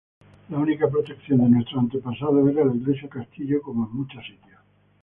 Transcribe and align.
La 0.49 0.57
única 0.57 0.89
protección 0.89 1.41
de 1.43 1.49
nuestros 1.49 1.77
antepasados 1.79 2.49
era 2.49 2.65
la 2.65 2.73
iglesia-castillo 2.75 3.61
como 3.61 3.85
en 3.85 3.93
muchos 3.97 4.25
sitios. 4.25 4.59